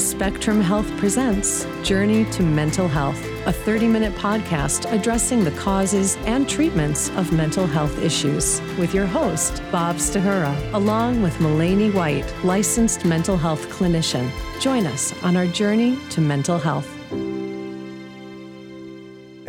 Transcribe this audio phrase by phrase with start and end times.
[0.00, 6.48] Spectrum Health presents Journey to Mental Health, a 30 minute podcast addressing the causes and
[6.48, 13.04] treatments of mental health issues, with your host, Bob Stahura, along with Malene White, licensed
[13.04, 14.30] mental health clinician.
[14.58, 16.99] Join us on our journey to mental health.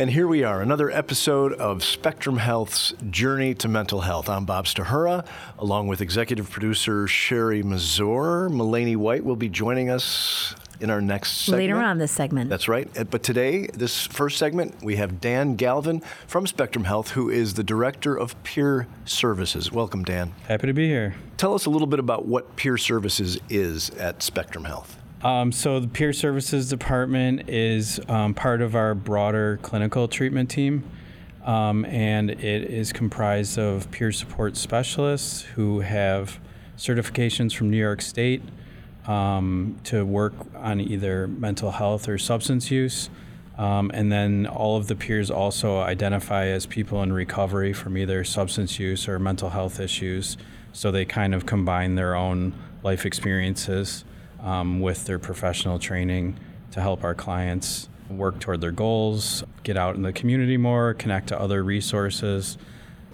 [0.02, 4.30] And here we are, another episode of Spectrum Health's Journey to Mental Health.
[4.30, 5.24] I'm Bob Stahura,
[5.60, 8.50] along with executive producer Sherry Mazur.
[8.50, 11.62] Malene White will be joining us in our next segment.
[11.62, 12.50] Later on this segment.
[12.50, 12.90] That's right.
[12.98, 17.54] Uh, But today, this first segment, we have Dan Galvin from Spectrum Health, who is
[17.54, 19.72] the Director of Peer Services.
[19.72, 20.34] Welcome, Dan.
[20.48, 21.14] Happy to be here.
[21.38, 24.98] Tell us a little bit about what Peer Services is at Spectrum Health.
[25.23, 30.84] Um, so, the Peer Services Department is um, part of our broader clinical treatment team,
[31.45, 36.39] um, and it is comprised of peer support specialists who have
[36.75, 38.41] certifications from New York State
[39.05, 43.11] um, to work on either mental health or substance use.
[43.59, 48.23] Um, and then all of the peers also identify as people in recovery from either
[48.23, 50.35] substance use or mental health issues.
[50.73, 54.03] So they kind of combine their own life experiences
[54.42, 56.38] um, with their professional training
[56.72, 61.28] to help our clients work toward their goals, get out in the community more, connect
[61.28, 62.58] to other resources.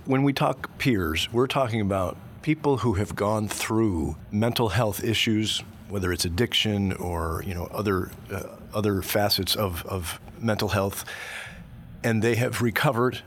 [0.06, 5.64] When we talk peers, we're talking about people who have gone through mental health issues,
[5.90, 11.06] whether it's addiction or you know other uh, other facets of, of mental health,
[12.04, 13.22] and they have recovered,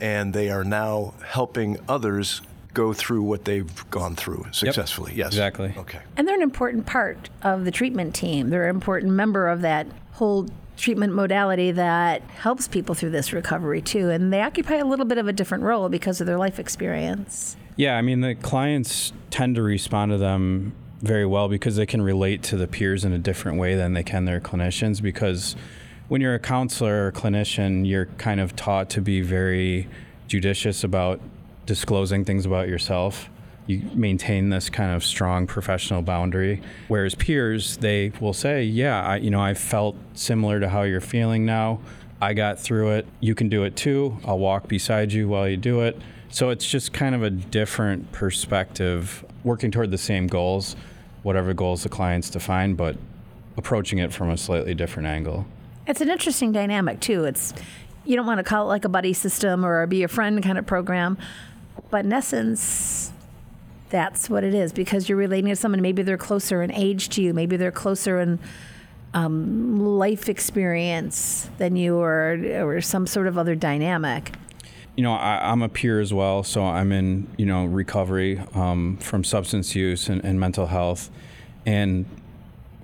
[0.00, 2.42] and they are now helping others
[2.76, 5.14] go through what they've gone through successfully.
[5.14, 5.72] Yes, exactly.
[5.78, 6.00] Okay.
[6.18, 8.50] and they're an important part of the treatment team.
[8.50, 10.46] They're an important member of that whole
[10.76, 14.10] treatment modality that helps people through this recovery too.
[14.10, 17.56] And they occupy a little bit of a different role because of their life experience.
[17.76, 22.02] Yeah, I mean, the clients tend to respond to them very well because they can
[22.02, 25.00] relate to the peers in a different way than they can their clinicians.
[25.00, 25.56] Because
[26.08, 29.88] when you're a counselor or clinician, you're kind of taught to be very
[30.28, 31.20] judicious about
[31.66, 33.28] disclosing things about yourself.
[33.66, 36.62] You maintain this kind of strong professional boundary.
[36.88, 41.00] Whereas peers, they will say, "Yeah, I, you know, I felt similar to how you're
[41.00, 41.80] feeling now.
[42.20, 43.06] I got through it.
[43.20, 44.18] You can do it too.
[44.24, 46.00] I'll walk beside you while you do it."
[46.30, 50.76] So it's just kind of a different perspective, working toward the same goals,
[51.22, 52.96] whatever goals the clients define, but
[53.56, 55.46] approaching it from a slightly different angle.
[55.86, 57.24] It's an interesting dynamic too.
[57.24, 57.54] It's
[58.04, 60.42] you don't want to call it like a buddy system or a be a friend
[60.42, 61.18] kind of program,
[61.90, 63.12] but in essence,
[63.88, 65.80] that's what it is because you're relating to someone.
[65.80, 67.32] Maybe they're closer in age to you.
[67.32, 68.38] Maybe they're closer in
[69.14, 74.32] um, life experience than you, or or some sort of other dynamic.
[74.96, 78.96] you know, I, I'm a peer as well, so I'm in, you know, recovery um,
[78.96, 81.10] from substance use and, and mental health.
[81.66, 82.06] And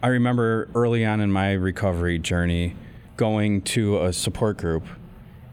[0.03, 2.77] I remember early on in my recovery journey
[3.17, 4.85] going to a support group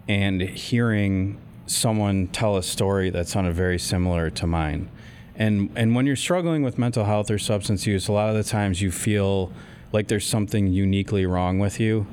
[0.07, 1.39] and hearing
[1.69, 4.89] someone tell a story that sounded very similar to mine.
[5.35, 8.43] And, and when you're struggling with mental health or substance use, a lot of the
[8.43, 9.51] times you feel
[9.91, 12.05] like there's something uniquely wrong with you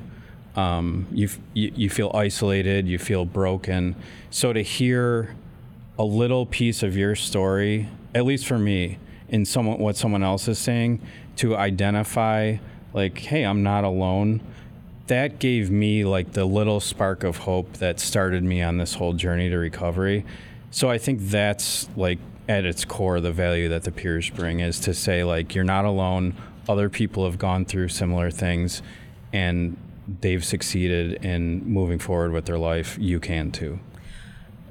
[0.57, 3.95] um, you, you feel isolated, you feel broken.
[4.31, 5.35] So to hear
[5.99, 8.97] a little piece of your story, at least for me,
[9.29, 10.99] in someone what someone else is saying,
[11.37, 12.57] to identify
[12.93, 14.41] like, hey, I'm not alone.
[15.07, 19.13] That gave me like the little spark of hope that started me on this whole
[19.13, 20.25] journey to recovery.
[20.71, 22.19] So I think that's like
[22.49, 25.85] at its core the value that the peers bring is to say like you're not
[25.85, 26.35] alone.
[26.69, 28.81] Other people have gone through similar things,
[29.31, 29.77] and
[30.21, 33.79] they've succeeded in moving forward with their life, you can too.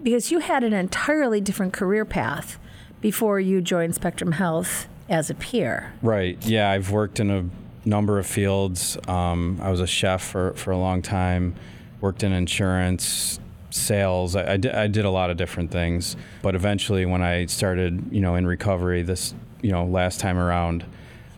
[0.02, 2.58] because you had an entirely different career path
[3.00, 5.92] before you joined Spectrum Health as a peer.
[6.02, 6.36] Right.
[6.46, 7.44] Yeah, I've worked in a
[7.86, 8.98] number of fields.
[9.08, 11.54] Um, I was a chef for, for a long time,
[12.00, 13.38] worked in insurance,
[13.70, 14.36] sales.
[14.36, 16.16] I, I, did, I did a lot of different things.
[16.42, 20.84] But eventually, when I started, you know, in recovery, this, you know, last time around,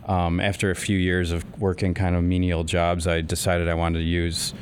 [0.07, 3.99] um, after a few years of working kind of menial jobs, I decided I wanted
[3.99, 4.53] to use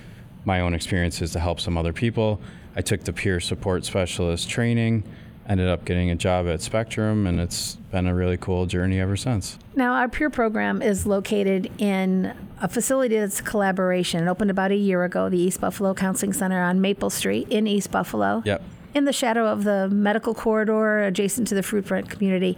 [0.43, 2.41] my own experiences to help some other people.
[2.75, 5.03] I took the peer support specialist training,
[5.47, 9.15] ended up getting a job at Spectrum, and it's been a really cool journey ever
[9.15, 9.57] since.
[9.75, 14.27] Now, our peer program is located in a facility that's a collaboration.
[14.27, 17.65] It opened about a year ago, the East Buffalo Counseling Center on Maple Street in
[17.67, 18.41] East Buffalo.
[18.45, 18.61] Yep.
[18.93, 22.57] In the shadow of the medical corridor adjacent to the Fruit Belt community.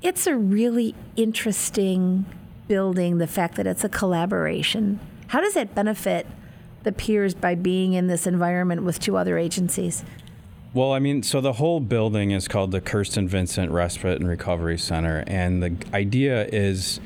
[0.00, 2.24] It's a really interesting
[2.66, 4.98] building, the fact that it's a collaboration.
[5.28, 6.26] How does that benefit
[6.82, 10.04] the peers by being in this environment with two other agencies?
[10.74, 14.78] Well, I mean, so the whole building is called the Kirsten Vincent Respite and Recovery
[14.78, 16.98] Center, and the idea is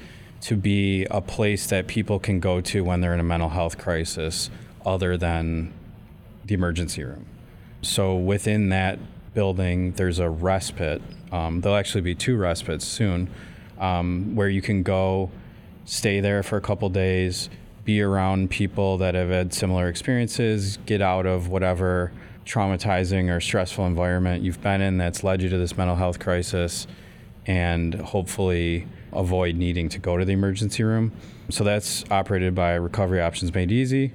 [0.42, 3.76] to be a place that people can go to when they're in a mental health
[3.76, 4.50] crisis
[4.84, 5.72] other than
[6.44, 7.26] the emergency room.
[7.82, 9.00] So within that
[9.34, 11.02] building, there's a respite.
[11.32, 13.28] Um, there'll actually be two respites soon
[13.80, 15.32] um, where you can go
[15.86, 17.50] stay there for a couple days,
[17.84, 22.12] be around people that have had similar experiences, get out of whatever
[22.46, 26.86] traumatizing or stressful environment you've been in that's led you to this mental health crisis,
[27.46, 31.12] and hopefully avoid needing to go to the emergency room.
[31.50, 34.12] So that's operated by Recovery Options Made Easy.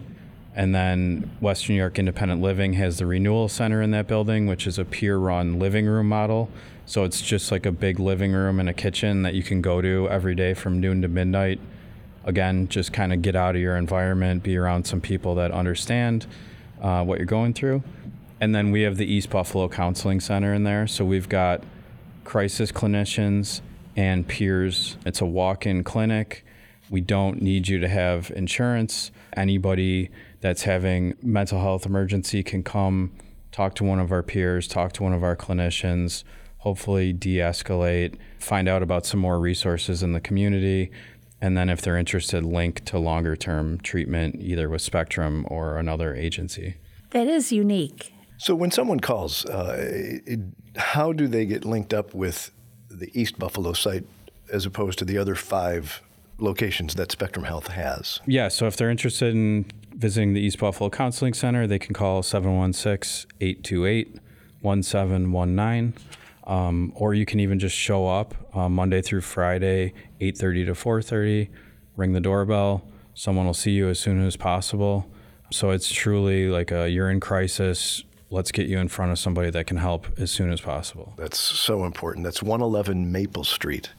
[0.54, 4.68] And then Western New York Independent Living has the Renewal Center in that building, which
[4.68, 6.50] is a peer run living room model.
[6.86, 9.82] So it's just like a big living room and a kitchen that you can go
[9.82, 11.62] to every day from noon to midnight.
[12.26, 16.28] Again, just kind of get out of your environment, be around some people that understand
[16.82, 17.82] uh, what you're going through.
[18.42, 20.88] And then we have the East Buffalo Counseling Center in there.
[20.88, 21.64] So we've got
[22.24, 23.62] crisis clinicians
[23.96, 24.98] and peers.
[25.06, 26.44] It's a walk in clinic.
[26.90, 29.12] We don't need you to have insurance.
[29.38, 30.10] Anybody
[30.42, 33.12] that's having mental health emergency can come
[33.52, 36.24] talk to one of our peers, talk to one of our clinicians,
[36.60, 40.90] hopefully de-escalate, find out about some more resources in the community,
[41.42, 46.16] and then if they're interested, link to longer term treatment either with Spectrum or another
[46.16, 46.76] agency.
[47.12, 48.14] That is unique.
[48.42, 49.76] So when someone calls, uh,
[50.26, 50.40] it,
[50.76, 52.50] how do they get linked up with
[52.90, 54.04] the East Buffalo site
[54.52, 56.02] as opposed to the other five
[56.40, 58.20] locations that Spectrum Health has?
[58.26, 62.24] Yeah, so if they're interested in visiting the East Buffalo Counseling Center, they can call
[62.24, 64.18] 716 828
[64.62, 65.94] 1719.
[66.48, 71.48] Um, or you can even just show up uh, Monday through Friday, 8:30 to 4:30.
[71.96, 72.88] Ring the doorbell.
[73.14, 75.06] Someone will see you as soon as possible.
[75.52, 78.04] So it's truly like a you're in crisis.
[78.32, 81.14] Let's get you in front of somebody that can help as soon as possible.
[81.18, 82.24] That's so important.
[82.24, 83.90] That's 111 Maple Street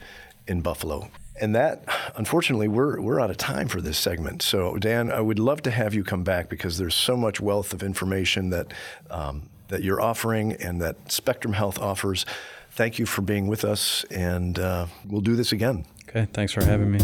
[0.47, 1.11] in Buffalo.
[1.39, 1.83] And that,
[2.15, 4.41] unfortunately, we're, we're out of time for this segment.
[4.41, 7.73] So, Dan, I would love to have you come back because there's so much wealth
[7.73, 8.73] of information that,
[9.11, 12.25] um, that you're offering and that Spectrum Health offers.
[12.71, 15.85] Thank you for being with us, and uh, we'll do this again.
[16.09, 16.99] Okay, thanks for having me.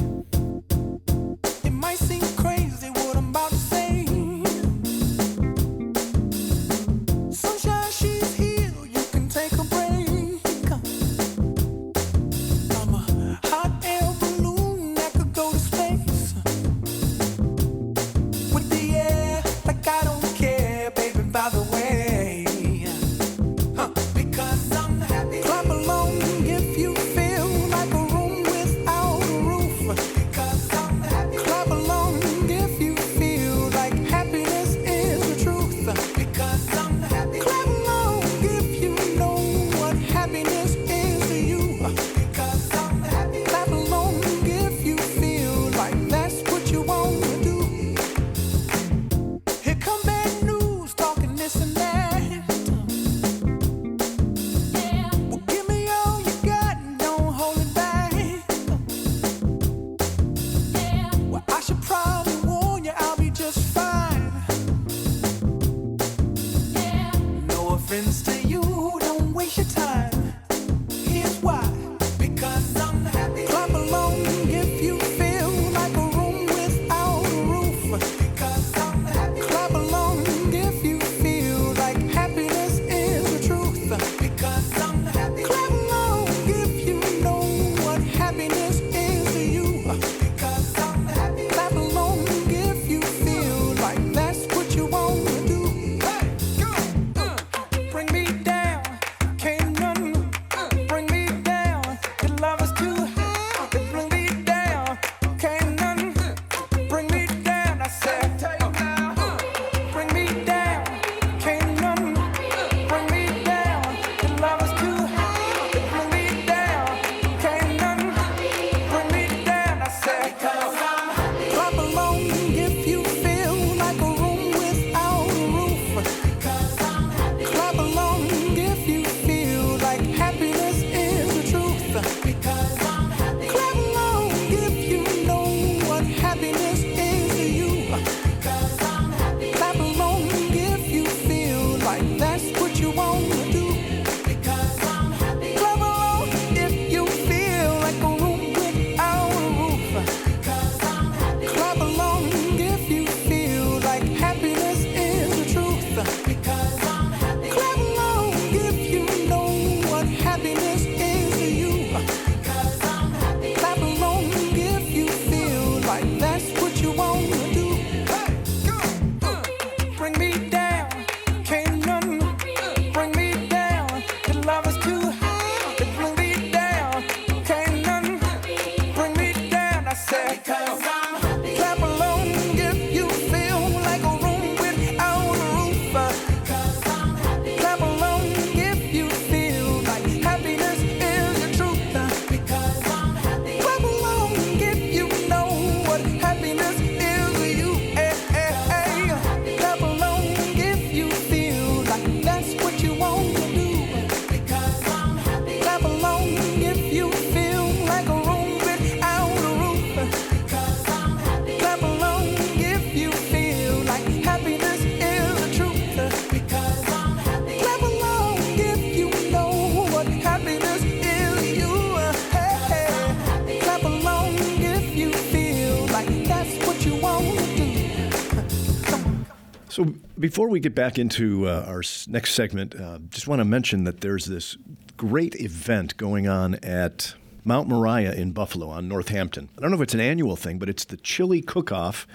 [230.40, 234.00] Before we get back into uh, our next segment, uh, just want to mention that
[234.00, 234.56] there's this
[234.96, 239.50] great event going on at Mount Moriah in Buffalo on Northampton.
[239.58, 242.08] I don't know if it's an annual thing, but it's the Chili Cook-Off,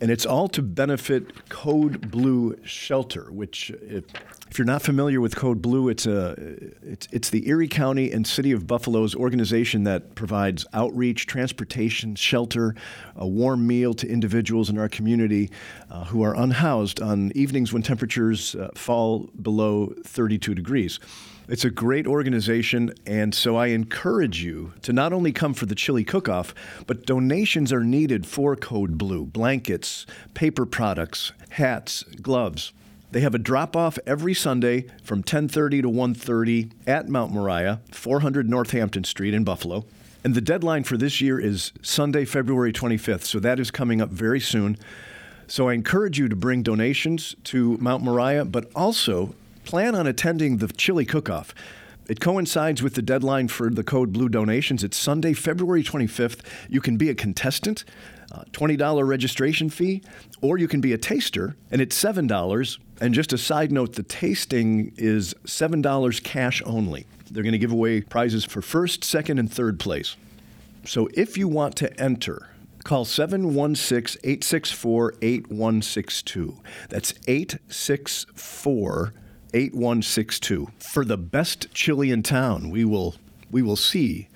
[0.00, 4.04] and it's all to benefit Code Blue Shelter, which if,
[4.50, 6.34] if you're not familiar with Code Blue, it's a
[6.82, 12.74] it's it's the Erie County and City of Buffalo's organization that provides outreach, transportation, shelter,
[13.16, 15.50] a warm meal to individuals in our community
[15.90, 21.00] uh, who are unhoused on evenings when temperatures uh, fall below 32 degrees.
[21.48, 25.76] It's a great organization, and so I encourage you to not only come for the
[25.76, 26.52] chili cook-off,
[26.88, 32.72] but donations are needed for Code Blue: blankets, paper products, hats, gloves.
[33.12, 39.04] They have a drop-off every Sunday from 10:30 to 1:30 at Mount Moriah, 400 Northampton
[39.04, 39.84] Street in Buffalo.
[40.24, 44.10] And the deadline for this year is Sunday, February 25th, so that is coming up
[44.10, 44.76] very soon.
[45.46, 49.36] So I encourage you to bring donations to Mount Moriah, but also
[49.66, 51.54] plan on attending the chili cook-off.
[52.08, 54.84] It coincides with the deadline for the Code Blue donations.
[54.84, 56.38] It's Sunday, February 25th.
[56.68, 57.84] You can be a contestant,
[58.30, 60.02] uh, $20 registration fee,
[60.40, 62.78] or you can be a taster, and it's $7.
[63.00, 67.06] And just a side note, the tasting is $7 cash only.
[67.28, 70.14] They're going to give away prizes for first, second, and third place.
[70.84, 72.50] So if you want to enter,
[72.84, 76.56] call 716 864 8162.
[76.88, 79.12] That's 864
[79.56, 80.68] 8162.
[80.78, 83.14] For the best chili in town, we will,
[83.50, 84.28] we will see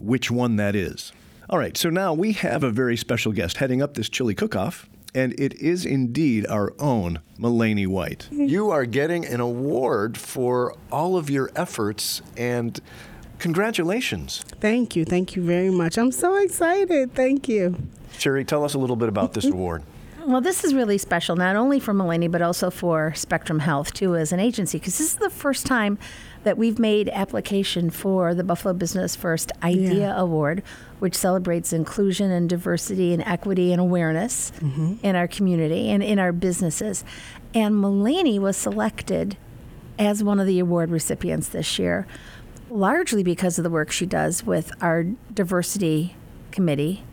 [0.00, 1.12] which one that is.
[1.48, 4.56] All right, so now we have a very special guest heading up this chili cook
[4.56, 8.28] off, and it is indeed our own Malene White.
[8.32, 12.80] You are getting an award for all of your efforts, and
[13.38, 14.44] congratulations.
[14.60, 15.04] Thank you.
[15.04, 15.96] Thank you very much.
[15.96, 17.14] I'm so excited.
[17.14, 17.76] Thank you.
[18.18, 19.84] Sherry, tell us a little bit about this award.
[20.26, 24.16] Well, this is really special, not only for Malene, but also for Spectrum Health, too,
[24.16, 25.98] as an agency, because this is the first time
[26.44, 30.20] that we've made application for the Buffalo Business First Idea Yeah.
[30.20, 30.62] Award,
[30.98, 34.94] which celebrates inclusion and diversity and equity and awareness mm-hmm.
[35.02, 37.02] in our community and in our businesses.
[37.54, 39.38] And Malene was selected
[39.98, 42.06] as one of the award recipients this year,
[42.70, 46.14] largely because of the work she does with our diversity
[46.52, 47.04] committee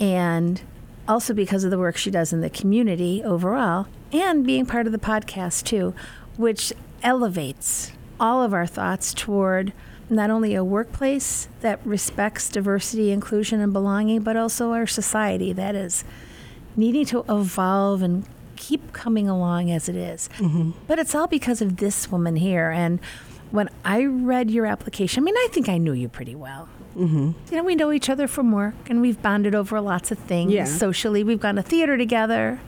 [0.00, 0.62] and
[1.08, 4.92] also because of the work she does in the community overall and being part of
[4.92, 5.94] the podcast too,
[6.36, 9.72] which elevates all of our thoughts toward
[10.10, 15.74] not only a workplace that respects diversity, inclusion, and belonging, but also our society that
[15.74, 16.04] is
[16.76, 20.28] needing to evolve and keep coming along as it is.
[20.38, 20.72] Mm-hmm.
[20.86, 22.70] But it's all because of this woman here.
[22.70, 23.00] And
[23.50, 26.68] when I read your application, I mean, I think I knew you pretty well.
[26.96, 27.32] Mm-hmm.
[27.50, 30.52] You know, we know each other from work and we've bonded over lots of things
[30.52, 30.64] Yeah.
[30.64, 31.24] socially.
[31.24, 32.60] We've gone to theater together.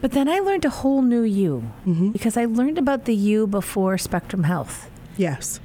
[0.00, 1.70] But then I learned a whole new you
[2.12, 4.88] because I learned about the you before Spectrum Health.
[5.16, 5.60] Yes.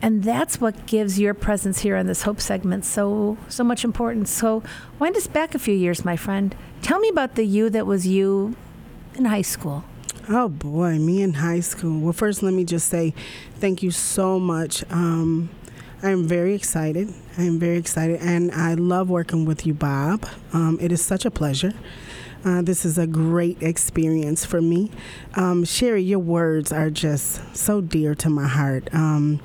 [0.00, 4.30] And that's what gives your presence here on this Hope segment so so much importance.
[4.32, 4.62] So
[4.98, 6.56] wind us back a few years, my friend.
[6.82, 8.56] Tell me about the you that was you
[9.14, 9.84] in high school.
[10.28, 12.00] Oh boy, me in high school.
[12.00, 13.14] Well, first, let me just say
[13.60, 14.84] thank you so much.
[14.90, 15.50] Um,
[16.02, 17.14] I am very excited.
[17.38, 20.26] I am very excited, and I love working with you, Bob.
[20.52, 21.72] Um, it is such a pleasure.
[22.44, 24.90] Uh, this is a great experience for me.
[25.36, 28.92] Um, Sherry, your words are just so dear to my heart.
[28.92, 29.38] Um,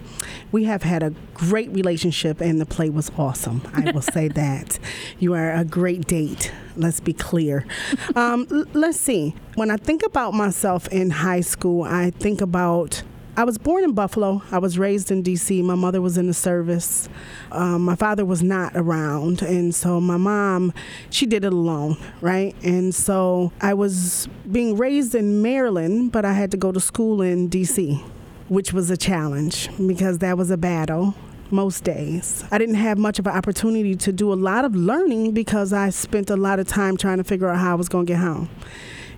[0.51, 3.61] we have had a great relationship, and the play was awesome.
[3.75, 4.79] I will say that.
[5.19, 6.51] You are a great date.
[6.75, 7.67] Let's be clear.
[8.15, 9.35] Um, l- let's see.
[9.53, 13.03] When I think about myself in high school, I think about
[13.37, 14.41] I was born in Buffalo.
[14.51, 15.61] I was raised in D.C.
[15.61, 17.07] My mother was in the service.
[17.51, 19.43] Um, my father was not around.
[19.43, 20.73] And so my mom,
[21.11, 22.55] she did it alone, right?
[22.63, 27.21] And so I was being raised in Maryland, but I had to go to school
[27.21, 28.03] in D.C.,
[28.49, 31.13] which was a challenge because that was a battle.
[31.51, 32.43] most days.
[32.51, 35.89] I didn't have much of an opportunity to do a lot of learning because I
[35.91, 38.19] spent a lot of time trying to figure out how I was going to get
[38.19, 38.49] home.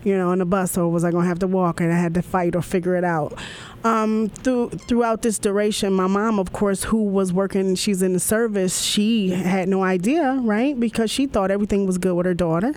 [0.04, 1.98] You know, on the bus, or was I going to have to walk and I
[1.98, 3.38] had to fight or figure it out?
[3.84, 8.20] Um, through, throughout this duration, my mom, of course, who was working, she's in the
[8.20, 10.80] service, she had no idea, right?
[10.80, 12.76] Because she thought everything was good with her daughter.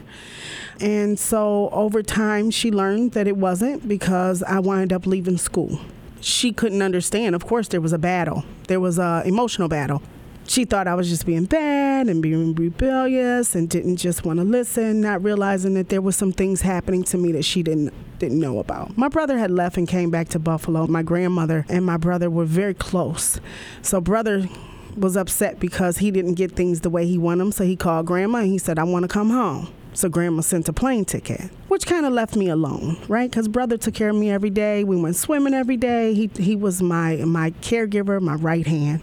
[0.81, 5.81] And so over time, she learned that it wasn't because I wound up leaving school
[6.23, 7.35] she couldn't understand.
[7.35, 8.45] Of course, there was a battle.
[8.69, 10.03] There was a emotional battle.
[10.47, 14.45] She thought I was just being bad and being rebellious and didn't just want to
[14.45, 18.39] listen, not realizing that there was some things happening to me that she didn't didn't
[18.39, 18.97] know about.
[18.97, 20.87] My brother had left and came back to Buffalo.
[20.87, 23.41] My grandmother and my brother were very close.
[23.83, 24.49] So brother
[24.97, 27.53] was upset because he didn't get things the way he wanted them.
[27.53, 29.73] So he called grandma and he said, I want to come home.
[29.95, 33.31] So grandma sent a plane ticket, which kind of left me alone, right?
[33.31, 34.85] Because brother took care of me every day.
[34.85, 36.15] We went swimming every day.
[36.15, 39.03] He he was my my caregiver, my right hand.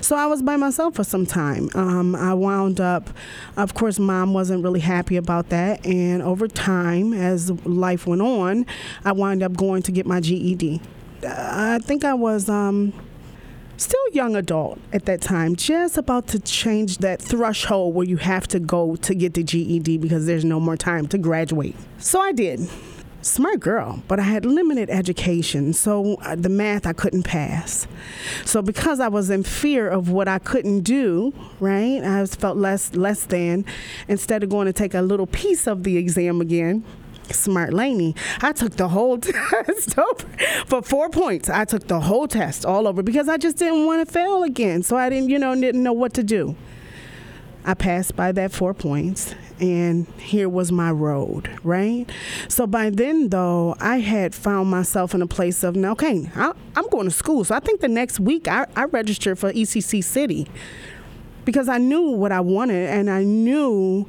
[0.00, 1.68] So I was by myself for some time.
[1.74, 3.10] Um, I wound up,
[3.56, 8.64] of course, mom wasn't really happy about that, and over time, as life went on,
[9.04, 10.80] I wound up going to get my GED.
[11.26, 12.48] I think I was.
[12.48, 12.92] Um,
[13.78, 18.46] still young adult at that time, just about to change that threshold where you have
[18.48, 21.76] to go to get the GED because there's no more time to graduate.
[21.98, 22.68] So I did.
[23.20, 27.88] Smart girl, but I had limited education, so uh, the math I couldn't pass.
[28.44, 32.00] So because I was in fear of what I couldn't do, right?
[32.02, 33.64] I felt less less than.
[34.06, 36.84] Instead of going to take a little piece of the exam again,
[37.34, 40.26] Smart Laney, I took the whole test over
[40.66, 41.48] for four points.
[41.48, 44.82] I took the whole test all over because I just didn't want to fail again.
[44.82, 46.56] So I didn't, you know, didn't know what to do.
[47.64, 52.06] I passed by that four points, and here was my road, right?
[52.48, 56.88] So by then, though, I had found myself in a place of, okay, I, am
[56.88, 57.44] going to school.
[57.44, 60.48] So I think the next week I, I registered for ECC City
[61.44, 64.08] because I knew what I wanted and I knew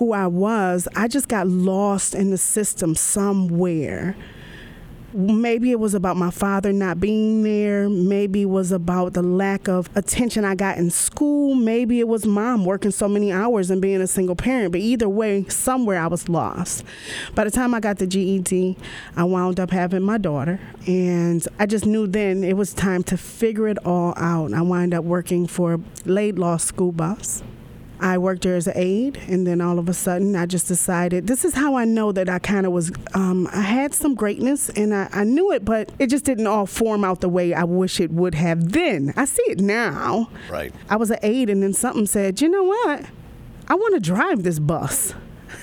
[0.00, 4.16] who I was, I just got lost in the system somewhere.
[5.12, 7.86] Maybe it was about my father not being there.
[7.86, 11.54] Maybe it was about the lack of attention I got in school.
[11.54, 14.72] Maybe it was mom working so many hours and being a single parent.
[14.72, 16.82] But either way, somewhere I was lost.
[17.34, 18.78] By the time I got the GED,
[19.16, 20.60] I wound up having my daughter.
[20.86, 24.54] And I just knew then it was time to figure it all out.
[24.54, 27.42] I wound up working for Laidlaw School Bus.
[28.00, 31.26] I worked there as an aide, and then all of a sudden, I just decided
[31.26, 32.90] this is how I know that I kind of was.
[33.14, 36.66] Um, I had some greatness, and I, I knew it, but it just didn't all
[36.66, 38.72] form out the way I wish it would have.
[38.72, 40.30] Then I see it now.
[40.50, 40.74] Right.
[40.88, 43.04] I was an aide, and then something said, "You know what?
[43.68, 45.14] I want to drive this bus."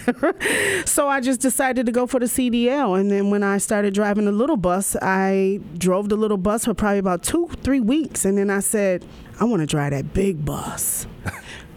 [0.86, 3.00] so I just decided to go for the CDL.
[3.00, 6.74] And then when I started driving the little bus, I drove the little bus for
[6.74, 8.26] probably about two, three weeks.
[8.26, 9.06] And then I said,
[9.40, 11.08] I want to drive that big bus.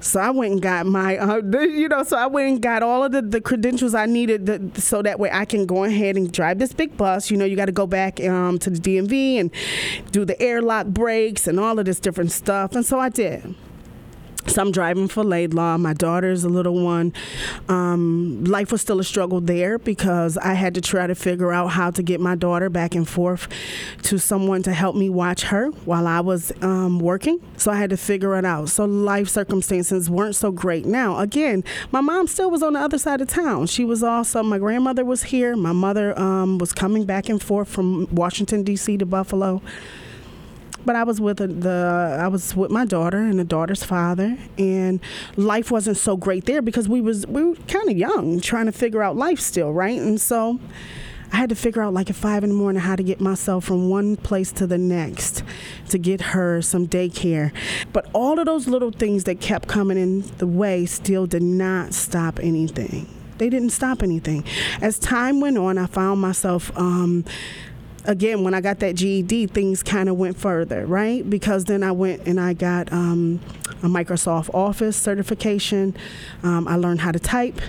[0.00, 3.04] So I went and got my, uh, you know, so I went and got all
[3.04, 6.32] of the, the credentials I needed to, so that way I can go ahead and
[6.32, 7.30] drive this big bus.
[7.30, 9.50] You know, you got to go back um, to the DMV and
[10.10, 12.74] do the airlock brakes and all of this different stuff.
[12.74, 13.54] And so I did.
[14.46, 15.78] So I'm driving for Laidlaw.
[15.78, 17.12] My daughter's a little one.
[17.68, 21.68] Um, life was still a struggle there because I had to try to figure out
[21.68, 23.48] how to get my daughter back and forth
[24.02, 27.40] to someone to help me watch her while I was um, working.
[27.56, 28.70] So I had to figure it out.
[28.70, 30.86] So life circumstances weren't so great.
[30.86, 33.66] Now, again, my mom still was on the other side of town.
[33.66, 35.54] She was also, my grandmother was here.
[35.54, 38.96] My mother um, was coming back and forth from Washington, D.C.
[38.98, 39.62] to Buffalo
[40.84, 45.00] but I was with the I was with my daughter and the daughter's father, and
[45.36, 48.72] life wasn't so great there because we was we were kind of young, trying to
[48.72, 49.98] figure out life still, right?
[49.98, 50.60] And so.
[51.32, 53.64] I had to figure out like at five in the morning how to get myself
[53.64, 55.44] from one place to the next
[55.90, 57.52] to get her some daycare.
[57.92, 61.94] But all of those little things that kept coming in the way still did not
[61.94, 63.06] stop anything.
[63.38, 64.44] They didn't stop anything.
[64.82, 67.24] As time went on, I found myself um,
[68.04, 71.28] again, when I got that GED, things kind of went further, right?
[71.28, 73.40] Because then I went and I got um,
[73.82, 75.96] a Microsoft Office certification.
[76.42, 77.60] Um, I learned how to type.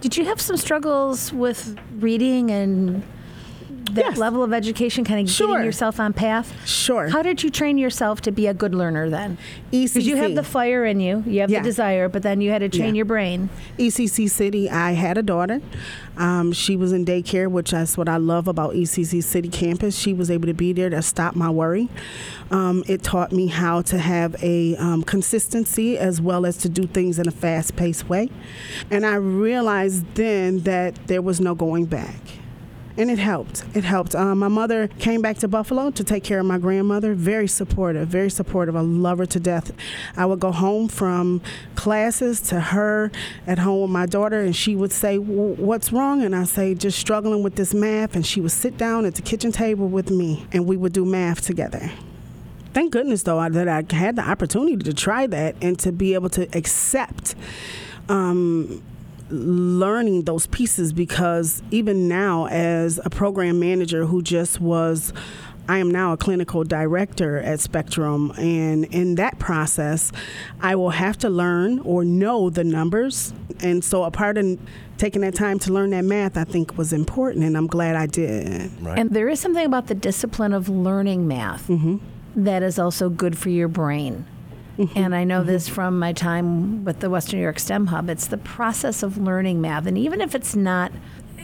[0.00, 3.02] Did you have some struggles with reading and
[3.92, 4.18] that Yes.
[4.18, 5.48] level of education, kind of Sure.
[5.48, 6.52] getting yourself on path?
[6.64, 7.08] Sure.
[7.08, 9.36] How did you train yourself to be a good learner then?
[9.72, 9.94] ECC.
[9.94, 11.60] Because you have the fire in you, you have Yeah.
[11.60, 12.98] the desire, but then you had to train Yeah.
[12.98, 13.48] your brain.
[13.78, 15.60] ECC City, I had a daughter.
[16.16, 19.96] Um, she was in daycare, which is what I love about ECC City campus.
[19.96, 21.88] She was able to be there to stop my worry.
[22.50, 26.86] Um, it taught me how to have a um, consistency as well as to do
[26.86, 28.28] things in a fast paced way.
[28.90, 32.16] And I realized then that there was no going back.
[33.00, 33.64] And it helped.
[33.74, 34.14] It helped.
[34.14, 37.14] Um, my mother came back to Buffalo to take care of my grandmother.
[37.14, 38.76] Very supportive, very supportive.
[38.76, 39.72] I love her to death.
[40.18, 41.40] I would go home from
[41.76, 43.10] classes to her
[43.46, 46.98] at home with my daughter, and she would say, "What's wrong?" And I say, "Just
[46.98, 50.46] struggling with this math." And she would sit down at the kitchen table with me,
[50.52, 51.90] and we would do math together
[52.72, 56.28] thank goodness though that I had the opportunity to try that and to be able
[56.30, 57.34] to accept
[58.08, 58.80] um,
[59.30, 65.12] learning those pieces because even now as a program manager who just was
[65.70, 70.10] I am now a clinical director at Spectrum, and in that process,
[70.60, 73.32] I will have to learn or know the numbers.
[73.60, 74.58] And so, a part of
[74.98, 78.06] taking that time to learn that math, I think, was important, and I'm glad I
[78.06, 78.68] did.
[78.82, 78.98] Right.
[78.98, 81.98] And there is something about the discipline of learning math mm-hmm.
[82.34, 84.26] that is also good for your brain.
[84.94, 85.48] And I know mm-hmm.
[85.48, 88.08] this from my time with the Western New York STEM Hub.
[88.08, 89.86] It's the process of learning math.
[89.86, 90.92] And even if it's not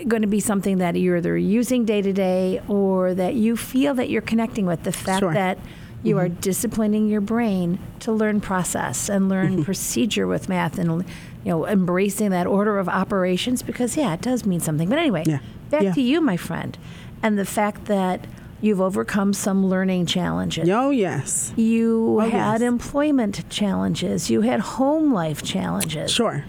[0.08, 3.94] going to be something that you're either using day to day or that you feel
[3.94, 5.34] that you're connecting with, the fact sure.
[5.34, 5.58] that
[6.02, 6.24] you mm-hmm.
[6.24, 9.62] are disciplining your brain to learn process and learn mm-hmm.
[9.62, 11.04] procedure with math and
[11.44, 15.22] you know embracing that order of operations because yeah it does mean something but anyway
[15.26, 15.38] yeah.
[15.70, 15.92] back yeah.
[15.92, 16.76] to you my friend
[17.22, 18.26] and the fact that
[18.60, 20.68] You've overcome some learning challenges.
[20.68, 21.52] Oh, yes.
[21.56, 22.62] You oh, had yes.
[22.62, 24.30] employment challenges.
[24.30, 26.10] You had home life challenges.
[26.10, 26.44] Sure.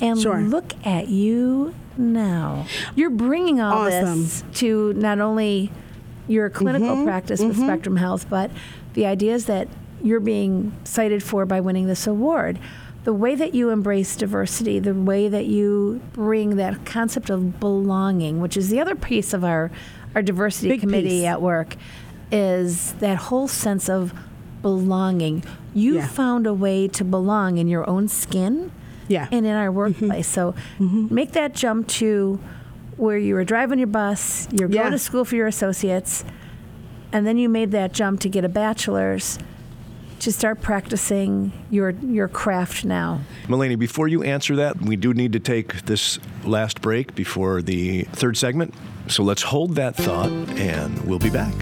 [0.00, 0.40] And sure.
[0.40, 2.66] look at you now.
[2.96, 4.22] You're bringing all awesome.
[4.22, 5.70] this to not only
[6.26, 7.04] your clinical mm-hmm.
[7.04, 7.66] practice with mm-hmm.
[7.66, 8.50] Spectrum Health, but
[8.94, 9.68] the ideas that
[10.02, 12.58] you're being cited for by winning this award.
[13.04, 18.40] The way that you embrace diversity, the way that you bring that concept of belonging,
[18.40, 19.70] which is the other piece of our
[20.14, 21.24] our diversity Big committee piece.
[21.24, 21.76] at work
[22.30, 24.12] is that whole sense of
[24.62, 25.44] belonging.
[25.74, 26.06] You yeah.
[26.06, 28.72] found a way to belong in your own skin
[29.08, 29.28] yeah.
[29.30, 29.76] and in our mm-hmm.
[29.76, 30.34] workplace.
[30.34, 30.54] Mm-hmm.
[30.80, 31.14] So mm-hmm.
[31.14, 32.40] make that jump to
[32.96, 34.82] where you were driving your bus, you're yeah.
[34.82, 36.24] going to school for your associates,
[37.12, 39.38] and then you made that jump to get a bachelor's
[40.20, 43.20] to start practicing your your craft now.
[43.48, 48.02] Melanie, before you answer that, we do need to take this last break before the
[48.12, 48.72] third segment.
[49.06, 51.54] So let's hold that thought and we'll be back.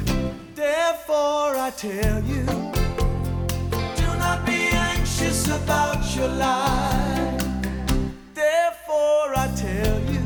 [0.54, 2.44] Therefore, I tell you,
[3.96, 7.44] do not be anxious about your life.
[8.32, 10.21] Therefore, I tell you,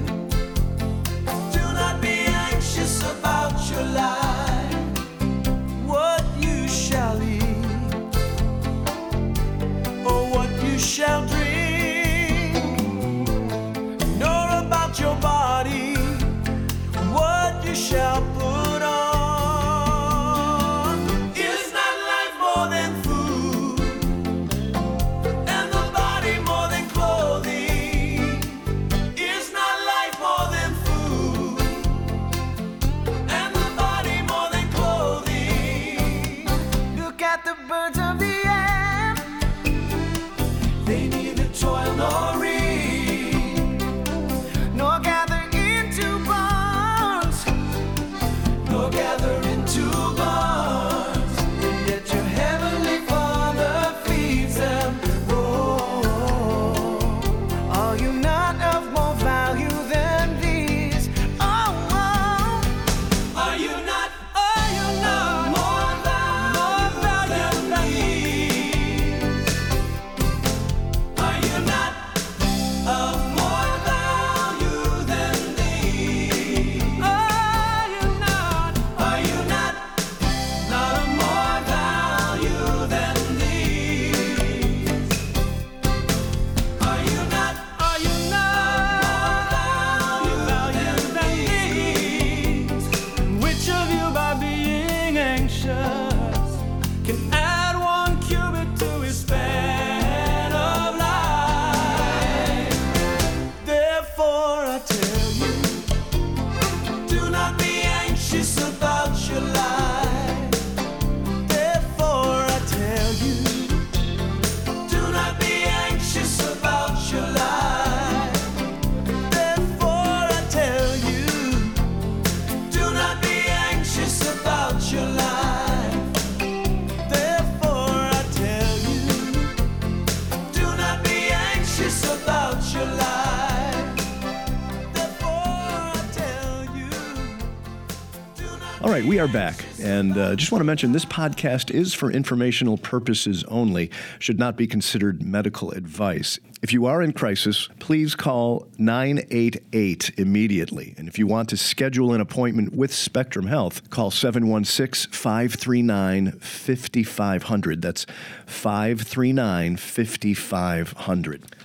[138.96, 139.62] right, we are back.
[139.82, 144.56] And uh, just want to mention this podcast is for informational purposes only, should not
[144.56, 146.38] be considered medical advice.
[146.62, 150.94] If you are in crisis, please call 988 immediately.
[150.96, 157.82] And if you want to schedule an appointment with Spectrum Health, call 716 539 5500.
[157.82, 158.06] That's
[158.46, 161.56] 539 5500.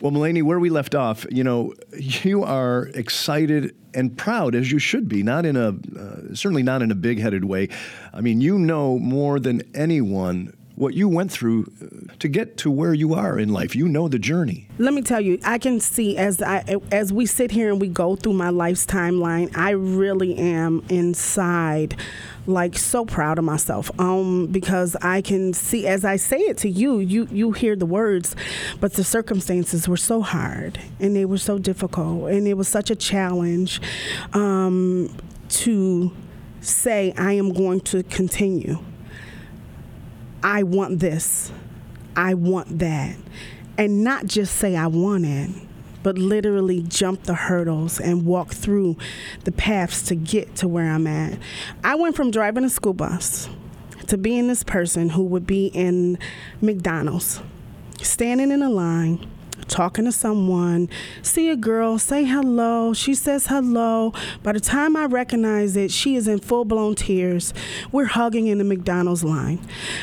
[0.00, 4.78] Well, Malene, where we left off, you know, you are excited and proud as you
[4.78, 7.68] should be, not in a uh, certainly not in a big-headed way.
[8.12, 12.70] I mean, you know more than anyone what you went through uh, to get to
[12.70, 13.76] where you are in life.
[13.76, 14.68] You know the journey.
[14.78, 17.88] Let me tell you, I can see as I as we sit here and we
[17.88, 21.96] go through my life's timeline, I really am inside
[22.46, 26.68] like so proud of myself um, because I can see as I say it to
[26.68, 28.34] you, you you hear the words,
[28.80, 32.90] but the circumstances were so hard and they were so difficult and it was such
[32.90, 33.80] a challenge
[34.32, 35.14] um,
[35.48, 36.12] to
[36.60, 38.78] say I am going to continue.
[40.44, 41.50] I want this.
[42.14, 43.16] I want that.
[43.78, 45.50] And not just say I want it,
[46.02, 48.98] but literally jump the hurdles and walk through
[49.44, 51.38] the paths to get to where I'm at.
[51.82, 53.48] I went from driving a school bus
[54.06, 56.18] to being this person who would be in
[56.60, 57.40] McDonald's,
[58.02, 59.26] standing in a line
[59.68, 60.88] talking to someone,
[61.22, 62.92] see a girl, say hello.
[62.94, 64.12] She says hello.
[64.42, 67.52] By the time I recognize it, she is in full blown tears.
[67.92, 69.60] We're hugging in the McDonald's line.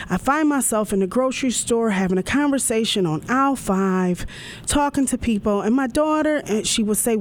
[0.09, 4.25] I find myself in the grocery store having a conversation on aisle five,
[4.65, 7.17] talking to people, and my daughter, and she would say,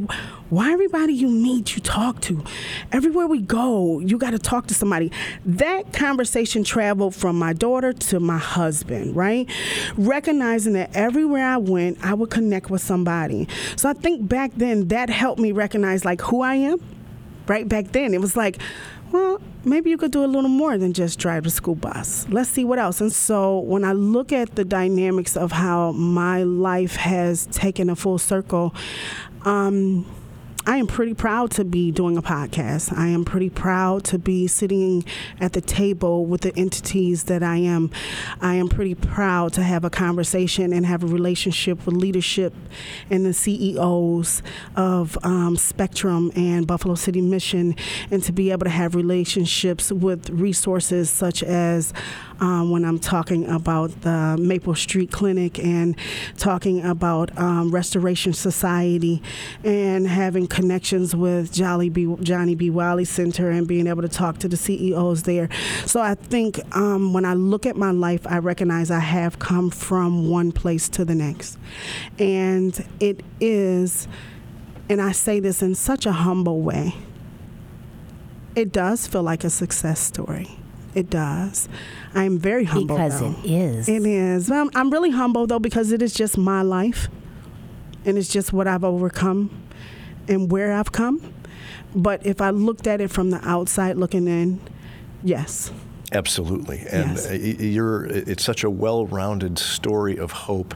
[0.51, 2.43] Why everybody you meet, you talk to?
[2.91, 5.13] Everywhere we go, you got to talk to somebody.
[5.47, 9.49] That conversation traveled from my daughter to my husband, right?
[9.97, 13.47] Recognizing that everywhere I went, I would connect with somebody.
[13.77, 16.81] So I think back then that helped me recognize like who I am.
[17.47, 18.61] Right back then, it was like,
[19.13, 22.27] well, maybe you could do a little more than just drive the school bus.
[22.29, 23.01] Let's see what else.
[23.01, 27.95] And so when I look at the dynamics of how my life has taken a
[27.95, 28.75] full circle,
[29.45, 30.07] um,
[30.71, 32.97] I am pretty proud to be doing a podcast.
[32.97, 35.05] I am pretty proud to be sitting
[35.41, 37.91] at the table with the entities that I am.
[38.41, 42.55] I am pretty proud to have a conversation and have a relationship with leadership
[43.11, 44.45] and the CEOs
[44.77, 47.75] of um, Spectrum and Buffalo City Mission,
[48.13, 51.93] and to be able to have relationships with resources such as
[52.41, 55.97] um, when I'm talking about the Maple Street Clinic and
[56.39, 59.23] talking about um, Restoration Society
[59.63, 62.69] and having connections with Jolly B, Johnnie B.
[62.69, 65.49] Wiley Center and being able to talk to the CEOs there.
[65.87, 69.71] So I think um, when I look at my life, I recognize I have come
[69.71, 71.57] from one place to the next.
[72.19, 74.07] And it is,
[74.91, 76.95] and I say this in such a humble way,
[78.55, 80.59] it does feel like a success story.
[80.95, 81.71] It does.
[82.15, 82.97] I'm very humble.
[82.97, 83.35] Because though.
[83.45, 83.89] it is.
[83.89, 84.51] It is.
[84.51, 87.09] I'm, I'm really humble though because it is just my life,
[88.05, 89.51] and it's just what I've overcome,
[90.31, 91.35] and where I've come.
[91.95, 94.61] But if I looked at it from the outside looking in,
[95.23, 95.73] yes.
[96.13, 96.79] Absolutely.
[96.91, 97.31] And Yes.
[97.31, 100.75] uh, you're it's such a well-rounded story of hope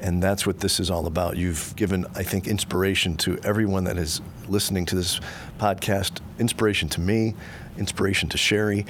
[0.00, 1.36] and that's what this is all about.
[1.36, 5.20] You've given I think inspiration to everyone that is listening to this
[5.58, 7.34] podcast, inspiration to me,
[7.78, 8.84] inspiration to Sherry.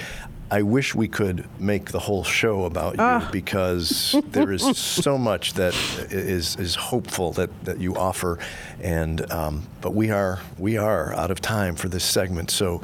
[0.50, 5.54] I wish we could make the whole show about you because there is so much
[5.54, 5.74] that
[6.10, 8.38] is is hopeful that, that you offer,
[8.80, 12.50] and um, but we are we are out of time for this segment.
[12.50, 12.80] So,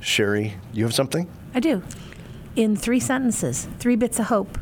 [0.00, 1.28] Sherry, you have something?
[1.54, 1.82] I do.
[2.54, 4.58] In three sentences, three bits of hope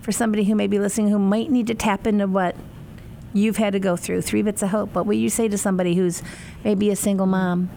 [0.00, 2.56] for somebody who may be listening who might need to tap into what
[3.34, 4.22] you've had to go through.
[4.22, 4.94] Three bits of hope.
[4.94, 6.22] What would you say to somebody who's
[6.64, 7.70] maybe a single mom,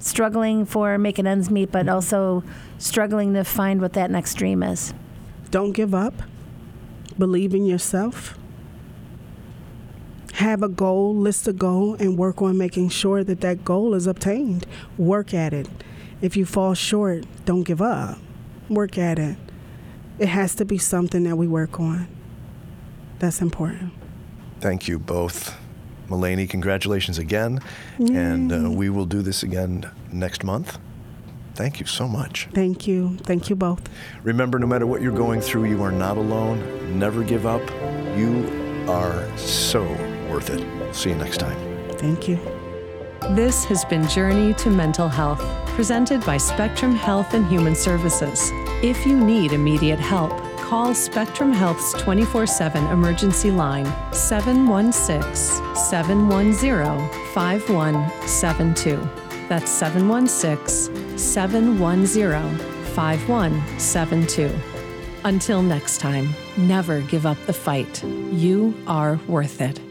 [0.00, 2.42] struggling for making ends meet, but also
[2.78, 4.92] struggling to find what that next dream is?
[5.50, 6.14] Don't give up.
[7.18, 8.36] Believe in yourself.
[10.34, 14.06] Have a goal, list a goal, and work on making sure that that goal is
[14.06, 14.66] obtained.
[14.96, 15.68] Work at it.
[16.22, 18.18] If you fall short, don't give up.
[18.68, 19.36] Work at it.
[20.18, 22.08] It has to be something that we work on.
[23.18, 23.92] That's important.
[24.60, 25.54] Thank you both.
[26.10, 27.60] Malene, congratulations again.
[27.98, 30.78] And uh, we will do this again next month.
[31.54, 32.48] Thank you so much.
[32.52, 33.16] Thank you.
[33.18, 33.82] Thank you both.
[34.22, 36.98] Remember, no matter what you're going through, you are not alone.
[36.98, 37.62] Never give up.
[38.16, 39.82] You are so
[40.30, 40.94] worth it.
[40.94, 41.58] See you next time.
[41.98, 42.38] Thank you.
[43.30, 45.40] This has been Journey to Mental Health,
[45.74, 48.50] presented by Spectrum Health and Human Services.
[48.82, 50.32] If you need immediate help,
[50.70, 58.96] call Spectrum Health's 24 7 emergency line 716 710 5172.
[59.48, 62.58] That's 716 710
[62.94, 64.54] 5172.
[65.24, 68.04] Until next time, never give up the fight.
[68.04, 69.89] You are worth it.